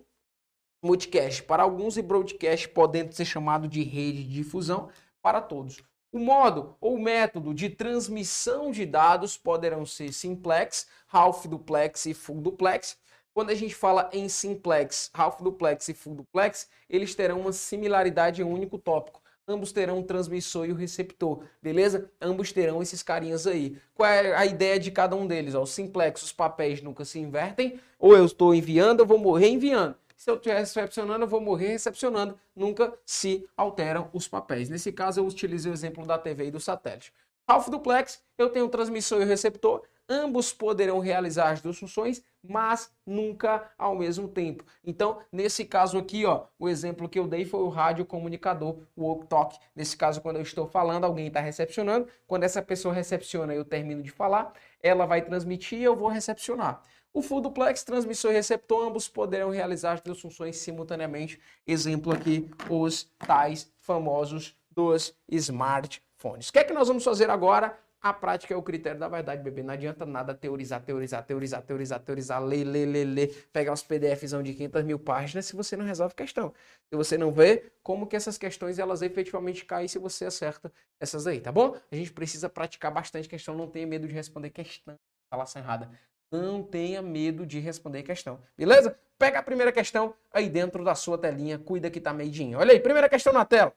Multicast 0.85 1.43
para 1.43 1.63
alguns 1.63 1.97
e 1.97 2.01
Broadcast 2.01 2.69
podendo 2.69 3.13
ser 3.13 3.25
chamado 3.25 3.67
de 3.67 3.83
rede 3.83 4.23
de 4.23 4.35
difusão 4.35 4.89
para 5.21 5.41
todos. 5.41 5.81
O 6.11 6.19
modo 6.19 6.77
ou 6.79 6.97
método 6.97 7.53
de 7.53 7.69
transmissão 7.69 8.71
de 8.71 8.85
dados 8.85 9.37
poderão 9.37 9.85
ser 9.85 10.13
simplex, 10.13 10.87
half 11.11 11.45
duplex 11.45 12.05
e 12.05 12.13
full 12.13 12.39
duplex. 12.39 12.97
Quando 13.33 13.49
a 13.49 13.55
gente 13.55 13.75
fala 13.75 14.09
em 14.13 14.29
simplex, 14.29 15.09
half 15.13 15.41
duplex 15.41 15.89
e 15.89 15.93
full 15.93 16.15
duplex, 16.15 16.69
eles 16.89 17.13
terão 17.15 17.41
uma 17.41 17.51
similaridade 17.51 18.41
em 18.41 18.45
um 18.45 18.53
único 18.53 18.77
tópico 18.77 19.25
ambos 19.47 19.71
terão 19.71 19.99
um 19.99 20.03
transmissor 20.03 20.65
e 20.65 20.71
o 20.71 20.75
receptor, 20.75 21.43
beleza? 21.61 22.09
Ambos 22.19 22.51
terão 22.51 22.81
esses 22.81 23.03
carinhas 23.03 23.45
aí. 23.45 23.77
Qual 23.93 24.09
é 24.09 24.35
a 24.35 24.45
ideia 24.45 24.79
de 24.79 24.91
cada 24.91 25.15
um 25.15 25.27
deles? 25.27 25.53
Ó, 25.53 25.61
o 25.61 25.67
simplex, 25.67 26.23
os 26.23 26.33
papéis 26.33 26.81
nunca 26.81 27.05
se 27.05 27.19
invertem, 27.19 27.79
ou 27.99 28.15
eu 28.15 28.25
estou 28.25 28.53
enviando, 28.55 29.01
eu 29.01 29.05
vou 29.05 29.17
morrer 29.17 29.49
enviando. 29.49 29.95
Se 30.15 30.29
eu 30.29 30.35
estiver 30.35 30.57
recepcionando, 30.57 31.25
eu 31.25 31.27
vou 31.27 31.41
morrer 31.41 31.67
recepcionando. 31.67 32.39
Nunca 32.55 32.97
se 33.05 33.47
alteram 33.55 34.09
os 34.13 34.27
papéis. 34.27 34.69
Nesse 34.69 34.91
caso, 34.91 35.19
eu 35.19 35.25
utilizei 35.25 35.71
o 35.71 35.73
exemplo 35.73 36.05
da 36.05 36.17
TV 36.17 36.47
e 36.47 36.51
do 36.51 36.59
satélite. 36.59 37.13
Half 37.47 37.69
duplex, 37.69 38.23
eu 38.37 38.49
tenho 38.49 38.65
o 38.65 38.69
transmissor 38.69 39.21
e 39.21 39.25
o 39.25 39.27
receptor. 39.27 39.83
Ambos 40.07 40.53
poderão 40.53 40.99
realizar 40.99 41.51
as 41.51 41.61
duas 41.61 41.79
funções, 41.79 42.23
mas 42.43 42.91
nunca 43.05 43.71
ao 43.77 43.95
mesmo 43.95 44.27
tempo. 44.27 44.63
Então, 44.83 45.19
nesse 45.31 45.65
caso 45.65 45.97
aqui, 45.97 46.25
ó, 46.25 46.45
o 46.59 46.69
exemplo 46.69 47.09
que 47.09 47.17
eu 47.17 47.27
dei 47.27 47.43
foi 47.43 47.61
o 47.61 47.69
rádio 47.69 48.05
comunicador, 48.05 48.77
o 48.95 49.03
walk-talk. 49.03 49.57
Nesse 49.75 49.97
caso, 49.97 50.21
quando 50.21 50.35
eu 50.35 50.43
estou 50.43 50.67
falando, 50.67 51.05
alguém 51.05 51.27
está 51.27 51.39
recepcionando. 51.39 52.07
Quando 52.27 52.43
essa 52.43 52.61
pessoa 52.61 52.93
recepciona, 52.93 53.53
eu 53.53 53.65
termino 53.65 54.03
de 54.03 54.11
falar, 54.11 54.53
ela 54.81 55.05
vai 55.05 55.21
transmitir 55.23 55.79
e 55.79 55.83
eu 55.83 55.95
vou 55.95 56.07
recepcionar. 56.07 56.83
O 57.11 57.21
full 57.21 57.41
duplex, 57.41 57.83
transmissor 57.83 58.31
e 58.31 58.35
receptor, 58.35 58.87
ambos 58.87 59.07
poderão 59.07 59.49
realizar 59.49 59.93
as 59.93 60.01
duas 60.01 60.19
funções 60.19 60.57
simultaneamente. 60.57 61.39
Exemplo 61.65 62.11
aqui, 62.11 62.51
os 62.69 63.09
tais 63.17 63.71
famosos 63.77 64.55
dos 64.69 65.15
smartphones. 65.29 66.49
O 66.49 66.53
que 66.53 66.59
é 66.59 66.63
que 66.63 66.73
nós 66.73 66.89
vamos 66.89 67.05
fazer 67.05 67.29
agora? 67.29 67.79
A 68.05 68.13
prática 68.13 68.53
é 68.53 68.57
o 68.57 68.61
critério 68.61 68.99
da 68.99 69.07
verdade, 69.07 69.41
bebê. 69.41 69.63
Não 69.63 69.73
adianta 69.73 70.05
nada 70.05 70.35
teorizar, 70.35 70.79
teorizar, 70.79 71.25
teorizar, 71.25 71.63
teorizar, 71.63 71.99
teorizar, 71.99 72.39
ler, 72.39 72.63
ler, 72.63 72.85
ler, 72.85 73.03
ler, 73.03 73.47
pegar 73.51 73.73
os 73.73 73.81
PDFs 73.81 74.29
de 74.43 74.53
500 74.53 74.83
mil 74.83 74.99
páginas 74.99 75.47
se 75.47 75.55
você 75.55 75.75
não 75.75 75.83
resolve 75.83 76.13
questão. 76.13 76.53
Se 76.87 76.95
você 76.95 77.17
não 77.17 77.31
vê 77.31 77.71
como 77.81 78.05
que 78.05 78.15
essas 78.15 78.37
questões 78.37 78.77
elas 78.77 79.01
efetivamente 79.01 79.65
caem 79.65 79.87
se 79.87 79.97
você 79.97 80.25
acerta 80.25 80.71
essas 80.99 81.25
aí, 81.25 81.41
tá 81.41 81.51
bom? 81.51 81.75
A 81.91 81.95
gente 81.95 82.13
precisa 82.13 82.47
praticar 82.47 82.93
bastante 82.93 83.27
questão, 83.27 83.55
não 83.55 83.67
tenha 83.67 83.87
medo 83.87 84.07
de 84.07 84.13
responder 84.13 84.51
questão. 84.51 84.99
Falação 85.27 85.59
errada. 85.63 85.89
Não 86.31 86.61
tenha 86.61 87.01
medo 87.01 87.43
de 87.43 87.57
responder 87.57 88.03
questão, 88.03 88.39
beleza? 88.55 88.95
Pega 89.17 89.39
a 89.39 89.43
primeira 89.43 89.71
questão 89.71 90.13
aí 90.31 90.47
dentro 90.47 90.83
da 90.83 90.93
sua 90.93 91.17
telinha, 91.17 91.57
cuida 91.57 91.89
que 91.89 91.99
tá 91.99 92.13
meidinho. 92.13 92.59
Olha 92.59 92.71
aí, 92.71 92.79
primeira 92.79 93.09
questão 93.09 93.33
na 93.33 93.45
tela. 93.45 93.73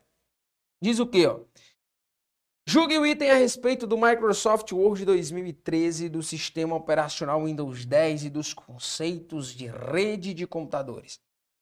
Diz 0.82 0.98
o 0.98 1.06
quê, 1.06 1.26
ó? 1.26 1.40
Julgue 2.70 2.98
o 2.98 3.06
item 3.06 3.30
a 3.30 3.34
respeito 3.34 3.86
do 3.86 3.96
Microsoft 3.96 4.72
Word 4.72 5.02
2013, 5.06 6.10
do 6.10 6.22
sistema 6.22 6.76
operacional 6.76 7.42
Windows 7.42 7.86
10 7.86 8.24
e 8.24 8.28
dos 8.28 8.52
conceitos 8.52 9.54
de 9.54 9.68
rede 9.68 10.34
de 10.34 10.46
computadores. 10.46 11.18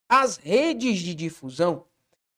As 0.08 0.36
redes 0.36 0.98
de 0.98 1.14
difusão, 1.14 1.86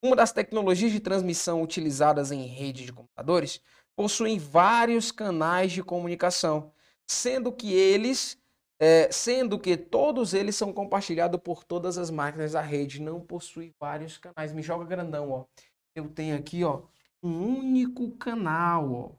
uma 0.04 0.14
das 0.14 0.32
tecnologias 0.32 0.92
de 0.92 1.00
transmissão 1.00 1.62
utilizadas 1.62 2.30
em 2.30 2.44
rede 2.44 2.84
de 2.84 2.92
computadores, 2.92 3.58
possuem 3.96 4.38
vários 4.38 5.10
canais 5.10 5.72
de 5.72 5.82
comunicação, 5.82 6.70
sendo 7.10 7.50
que 7.50 7.72
eles, 7.72 8.36
é, 8.78 9.10
sendo 9.10 9.58
que 9.58 9.78
todos 9.78 10.34
eles 10.34 10.56
são 10.56 10.74
compartilhados 10.74 11.40
por 11.42 11.64
todas 11.64 11.96
as 11.96 12.10
máquinas 12.10 12.52
da 12.52 12.60
rede, 12.60 13.00
não 13.00 13.18
possui 13.18 13.72
vários 13.80 14.18
canais. 14.18 14.52
Me 14.52 14.60
joga 14.60 14.84
grandão, 14.84 15.30
ó. 15.30 15.46
Eu 15.94 16.06
tenho 16.06 16.36
aqui, 16.36 16.62
ó, 16.62 16.82
um 17.22 17.58
único 17.58 18.16
canal, 18.16 18.92
ó, 18.92 19.12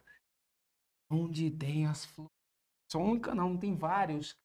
onde 1.12 1.52
tem 1.52 1.86
as 1.86 2.06
flores. 2.06 2.32
Só 2.92 3.00
um 3.00 3.20
canal, 3.20 3.50
não 3.50 3.58
tem 3.58 3.76
vários. 3.76 4.38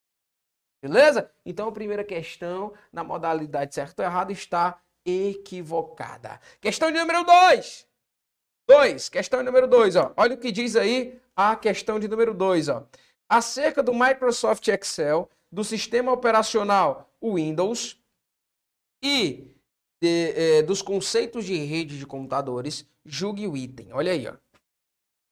Beleza? 0.83 1.31
Então 1.45 1.69
a 1.69 1.73
primeira 1.73 2.05
questão, 2.05 2.75
na 2.93 3.03
modalidade 3.03 3.75
certo 3.75 4.01
ou 4.01 4.05
errado, 4.05 4.33
está 4.33 4.83
equivocada. 5.05 6.41
Questão 6.61 6.91
número 6.91 7.25
2. 7.25 7.89
2. 8.69 9.09
Questão 9.09 9.43
número 9.43 9.67
2, 9.67 9.97
ó. 9.97 10.13
Olha 10.17 10.35
o 10.35 10.39
que 10.39 10.53
diz 10.53 10.77
aí 10.77 11.21
a 11.35 11.57
questão 11.57 11.99
de 11.99 12.09
número 12.09 12.35
2, 12.35 12.69
ó. 12.69 12.87
Acerca 13.29 13.83
do 13.83 13.95
Microsoft 13.95 14.67
Excel, 14.69 15.31
do 15.51 15.65
sistema 15.65 16.13
operacional 16.13 17.11
Windows 17.23 17.99
e 19.03 19.54
de, 20.05 20.35
eh, 20.37 20.63
dos 20.63 20.83
conceitos 20.83 21.47
de 21.47 21.57
rede 21.57 21.99
de 21.99 22.07
computadores, 22.07 22.87
julgue 23.07 23.49
o 23.49 23.57
item. 23.57 23.91
Olha 23.93 24.13
aí, 24.13 24.29
ó. 24.29 24.35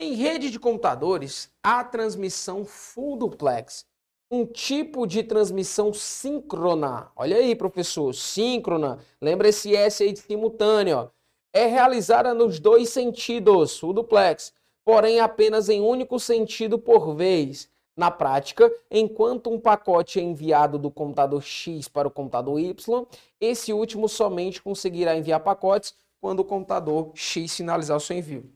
Em 0.00 0.14
rede 0.14 0.50
de 0.50 0.58
computadores, 0.58 1.52
há 1.62 1.85
transmissão 1.85 2.64
full 2.64 3.18
duplex, 3.18 3.85
um 4.30 4.46
tipo 4.46 5.06
de 5.06 5.22
transmissão 5.22 5.92
síncrona. 5.92 7.12
Olha 7.14 7.37
aí, 7.37 7.54
professor, 7.54 8.14
síncrona. 8.14 8.98
Lembra 9.20 9.48
esse 9.50 9.76
S 9.76 10.02
aí 10.02 10.12
de 10.12 10.20
simultâneo, 10.20 10.96
ó. 10.96 11.08
É 11.52 11.66
realizada 11.66 12.32
nos 12.32 12.58
dois 12.58 12.88
sentidos, 12.88 13.78
full 13.78 13.92
duplex, 13.92 14.54
porém 14.87 15.20
apenas 15.20 15.68
em 15.68 15.82
único 15.82 16.18
sentido 16.18 16.78
por 16.78 17.14
vez. 17.14 17.68
Na 17.94 18.11
prática, 18.11 18.72
enquanto 18.90 19.50
um 19.50 19.61
pacote 19.61 20.18
é 20.18 20.22
enviado 20.22 20.78
do 20.78 20.90
computador 20.90 21.42
X 21.42 21.88
para 21.88 22.09
o 22.09 22.11
computador 22.11 22.59
Y, 22.59 23.07
esse 23.38 23.72
último 23.72 24.09
somente 24.09 24.62
conseguirá 24.62 25.14
enviar 25.14 25.40
pacotes 25.40 25.94
quando 26.20 26.40
o 26.40 26.44
computador 26.44 27.12
X 27.14 27.52
sinalizar 27.52 27.96
o 27.96 28.00
seu 28.00 28.16
envio. 28.16 28.50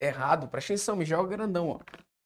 Errado, 0.00 0.48
presta 0.48 0.72
atenção, 0.72 0.96
me 0.96 1.04
joga 1.04 1.28
grandão. 1.28 1.68
Ó. 1.68 1.80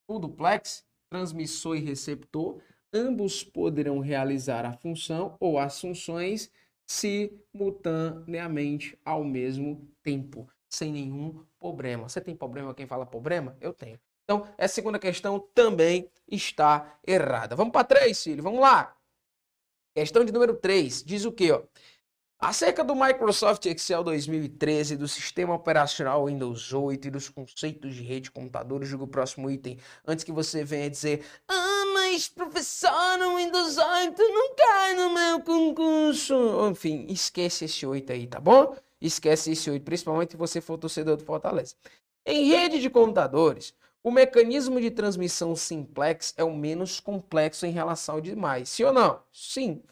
O 0.07 0.19
duplex, 0.19 0.85
transmissor 1.11 1.77
e 1.77 1.81
receptor, 1.81 2.61
ambos 2.93 3.43
poderão 3.43 3.99
realizar 3.99 4.65
a 4.65 4.75
função 4.75 5.37
ou 5.41 5.59
as 5.59 5.81
funções 5.81 6.53
simultaneamente 6.87 8.97
ao 9.05 9.25
mesmo 9.25 9.89
tempo, 10.03 10.49
sem 10.69 10.93
nenhum 10.93 11.45
problema. 11.59 12.09
Você 12.09 12.21
tem 12.21 12.37
problema 12.37 12.75
quem 12.75 12.87
fala 12.87 13.07
problema? 13.07 13.57
Eu 13.61 13.73
tenho. 13.73 13.99
Então, 14.33 14.49
essa 14.57 14.77
segunda 14.77 14.99
questão 14.99 15.39
também 15.55 16.11
está 16.27 16.99
errada. 17.07 17.55
Vamos 17.55 17.71
para 17.71 17.85
três, 17.85 18.23
filho. 18.23 18.43
Vamos 18.43 18.61
lá. 18.61 18.97
Questão 19.95 20.25
de 20.25 20.33
número 20.33 20.55
3. 20.55 21.05
Diz 21.05 21.27
o 21.27 21.33
quê? 21.33 21.53
Ó? 21.53 21.63
Acerca 22.39 22.83
do 22.83 22.95
Microsoft 22.95 23.67
Excel 23.67 24.03
2013, 24.03 24.97
do 24.97 25.07
sistema 25.07 25.55
operacional 25.55 26.25
Windows 26.25 26.73
8 26.73 27.09
e 27.09 27.11
dos 27.11 27.29
conceitos 27.29 27.95
de 27.95 28.03
rede 28.03 28.23
de 28.23 28.31
computadores, 28.31 28.91
o 28.95 29.07
próximo 29.07 29.51
item. 29.51 29.79
Antes 30.05 30.25
que 30.25 30.33
você 30.33 30.65
venha 30.65 30.89
dizer, 30.89 31.25
ah, 31.47 31.85
mas 31.93 32.27
professor, 32.31 33.19
no 33.19 33.37
Windows 33.37 33.77
8 33.77 34.23
não 34.23 34.55
cai 34.57 34.95
no 34.95 35.13
meu 35.13 35.41
concurso. 35.41 36.35
Enfim, 36.71 37.05
esquece 37.11 37.67
esse 37.67 37.85
8 37.85 38.11
aí, 38.11 38.27
tá 38.27 38.41
bom? 38.41 38.75
Esquece 38.99 39.53
esse 39.53 39.71
8, 39.71 39.85
principalmente 39.85 40.31
se 40.31 40.37
você 40.39 40.59
for 40.61 40.79
torcedor 40.79 41.19
do 41.19 41.25
Fortaleza. 41.25 41.77
Em 42.25 42.49
rede 42.49 42.81
de 42.81 42.89
computadores, 42.89 43.75
o 44.05 44.11
mecanismo 44.11 44.81
de 44.81 44.91
transmissão 44.91 45.55
simplex 45.55 46.35
é 46.37 46.43
o 46.43 46.55
menos 46.55 46.99
complexo 46.99 47.67
em 47.67 47.71
relação 47.71 48.17
ao 48.17 48.21
demais. 48.21 48.69
Sim 48.69 48.85
ou 48.85 48.93
não? 48.93 49.23
Sim. 49.33 49.83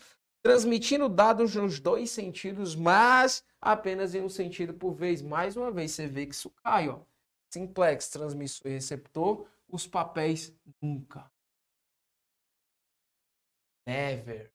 Transmitindo 0.42 1.08
dados 1.08 1.54
nos 1.54 1.78
dois 1.78 2.10
sentidos, 2.10 2.74
mas 2.74 3.44
apenas 3.60 4.14
em 4.14 4.22
um 4.22 4.28
sentido 4.28 4.74
por 4.74 4.92
vez. 4.92 5.22
Mais 5.22 5.56
uma 5.56 5.70
vez, 5.70 5.92
você 5.92 6.06
vê 6.06 6.26
que 6.26 6.34
isso 6.34 6.50
cai, 6.50 6.88
ó. 6.88 7.00
Simplex, 7.52 8.08
transmissor 8.08 8.70
e 8.70 8.74
receptor, 8.74 9.46
os 9.68 9.86
papéis 9.86 10.54
nunca. 10.80 11.30
Never. 13.86 14.50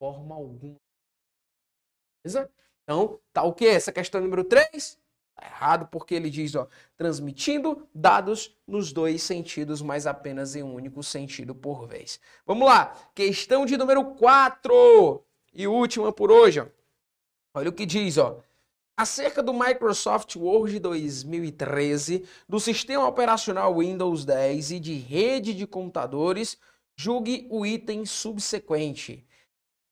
Forma 0.00 0.34
alguma. 0.34 0.80
Beleza? 2.24 2.50
Então, 2.84 3.20
tá 3.32 3.42
o 3.42 3.52
que? 3.52 3.66
Essa 3.66 3.92
questão 3.92 4.20
número 4.20 4.44
3? 4.44 4.98
Tá 5.38 5.46
errado 5.46 5.86
porque 5.86 6.16
ele 6.16 6.28
diz, 6.28 6.56
ó, 6.56 6.66
transmitindo 6.96 7.86
dados 7.94 8.56
nos 8.66 8.92
dois 8.92 9.22
sentidos, 9.22 9.80
mas 9.80 10.04
apenas 10.04 10.56
em 10.56 10.64
um 10.64 10.74
único 10.74 11.00
sentido 11.00 11.54
por 11.54 11.86
vez. 11.86 12.18
Vamos 12.44 12.66
lá, 12.66 12.92
questão 13.14 13.64
de 13.64 13.76
número 13.76 14.04
4 14.16 15.22
e 15.54 15.68
última 15.68 16.12
por 16.12 16.32
hoje, 16.32 16.58
ó. 16.58 16.66
Olha 17.54 17.70
o 17.70 17.72
que 17.72 17.86
diz, 17.86 18.18
ó. 18.18 18.40
Acerca 18.96 19.40
do 19.40 19.54
Microsoft 19.54 20.34
Word 20.34 20.80
2013, 20.80 22.24
do 22.48 22.58
sistema 22.58 23.06
operacional 23.06 23.78
Windows 23.78 24.24
10 24.24 24.72
e 24.72 24.80
de 24.80 24.94
rede 24.94 25.54
de 25.54 25.68
computadores, 25.68 26.58
julgue 26.96 27.46
o 27.48 27.64
item 27.64 28.04
subsequente. 28.04 29.24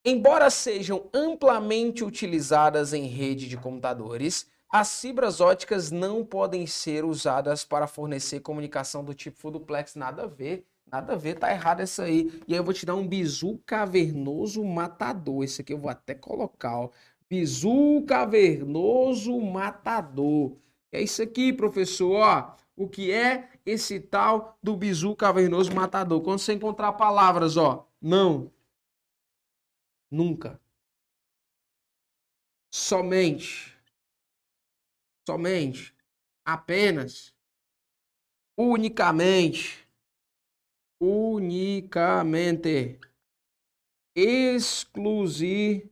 Embora 0.05 0.51
sejam 0.51 1.09
amplamente 1.15 2.03
utilizadas 2.03 2.93
em 2.93 3.07
rede 3.07 3.49
de 3.49 3.57
computadores, 3.57 4.51
as 4.69 5.01
fibras 5.01 5.41
óticas 5.41 5.91
não 5.91 6.25
podem 6.25 6.67
ser 6.67 7.05
usadas 7.05 7.65
para 7.65 7.87
fornecer 7.87 8.41
comunicação 8.41 9.05
do 9.05 9.15
tipo 9.15 9.51
duplex. 9.51 9.95
Nada 9.95 10.25
a 10.25 10.27
ver, 10.27 10.67
nada 10.87 11.13
a 11.15 11.17
ver, 11.17 11.39
tá 11.39 11.51
errado 11.53 11.81
essa 11.81 12.05
aí. 12.05 12.43
E 12.47 12.53
aí 12.53 12.59
eu 12.59 12.65
vou 12.65 12.75
te 12.75 12.85
dar 12.85 12.95
um 12.95 13.07
bizu 13.07 13.59
cavernoso 13.65 14.65
matador. 14.65 15.45
Esse 15.45 15.63
aqui 15.63 15.73
eu 15.73 15.79
vou 15.79 15.91
até 15.91 16.15
colocar, 16.15 16.79
ó. 16.79 16.91
Bizu 17.29 18.05
cavernoso 18.07 19.41
matador. 19.41 20.57
É 20.93 21.01
isso 21.01 21.23
aqui, 21.23 21.53
professor, 21.53 22.17
ó. 22.17 22.57
O 22.77 22.89
que 22.89 23.11
é 23.11 23.49
esse 23.65 23.99
tal 24.01 24.59
do 24.63 24.77
bizu 24.77 25.17
cavernoso 25.17 25.75
matador? 25.75 26.21
Quando 26.23 26.39
você 26.41 26.53
encontrar 26.53 26.93
palavras, 26.93 27.57
ó, 27.57 27.89
não, 28.01 28.53
nunca, 30.11 30.61
somente, 32.71 33.76
somente, 35.27 35.93
apenas, 36.45 37.35
unicamente, 38.57 39.89
unicamente, 41.01 43.01
exclusivamente. 44.15 45.91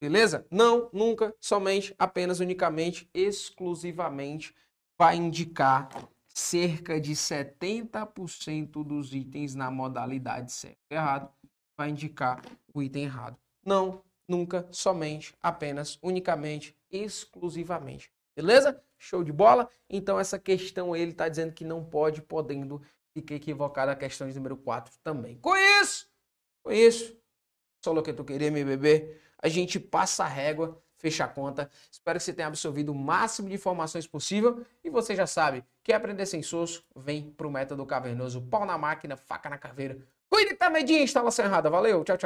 Beleza? 0.00 0.46
Não, 0.50 0.90
nunca, 0.92 1.34
somente, 1.40 1.94
apenas, 1.98 2.40
unicamente, 2.40 3.08
exclusivamente 3.14 4.54
vai 4.98 5.16
indicar 5.16 5.88
cerca 6.28 7.00
de 7.00 7.12
70% 7.12 8.84
dos 8.84 9.14
itens 9.14 9.54
na 9.54 9.70
modalidade 9.70 10.52
certo 10.52 10.78
e 10.90 10.94
errado. 10.94 11.32
Vai 11.76 11.90
indicar 11.90 12.42
o 12.72 12.82
item 12.82 13.04
errado. 13.04 13.38
Não, 13.64 14.02
nunca, 14.28 14.66
somente, 14.70 15.34
apenas, 15.42 15.98
unicamente, 16.02 16.76
exclusivamente. 16.90 18.10
Beleza? 18.36 18.82
Show 18.98 19.22
de 19.22 19.32
bola? 19.32 19.68
Então 19.88 20.18
essa 20.18 20.38
questão 20.38 20.94
ele 20.94 21.12
está 21.12 21.28
dizendo 21.28 21.52
que 21.52 21.64
não 21.64 21.84
pode, 21.84 22.22
podendo, 22.22 22.82
fica 23.12 23.34
equivocada 23.34 23.92
a 23.92 23.96
questão 23.96 24.28
de 24.28 24.34
número 24.34 24.56
4 24.56 24.92
também. 25.02 25.38
Com 25.38 25.56
isso, 25.56 26.08
com 26.62 26.72
isso, 26.72 27.16
só 27.84 27.92
o 27.92 28.02
que 28.02 28.12
tu 28.12 28.24
queria, 28.24 28.50
meu 28.50 28.64
bebê, 28.64 29.20
a 29.38 29.48
gente 29.48 29.78
passa 29.78 30.24
a 30.24 30.28
régua, 30.28 30.82
fecha 30.96 31.24
a 31.24 31.28
conta. 31.28 31.70
Espero 31.90 32.18
que 32.18 32.24
você 32.24 32.32
tenha 32.32 32.48
absorvido 32.48 32.92
o 32.92 32.94
máximo 32.94 33.48
de 33.48 33.54
informações 33.54 34.06
possível 34.06 34.64
e 34.82 34.88
você 34.88 35.14
já 35.14 35.26
sabe, 35.26 35.62
quer 35.82 35.94
aprender 35.94 36.26
sem 36.26 36.42
soço, 36.42 36.82
vem 36.96 37.30
pro 37.30 37.50
método 37.50 37.84
cavernoso, 37.84 38.40
pau 38.42 38.64
na 38.64 38.78
máquina, 38.78 39.16
faca 39.16 39.50
na 39.50 39.58
caveira. 39.58 39.98
Cuide 40.30 40.54
tá 40.54 40.68
medinho, 40.68 41.02
instalação 41.02 41.44
errada. 41.44 41.70
Valeu, 41.70 42.02
tchau, 42.02 42.16
tchau. 42.16 42.22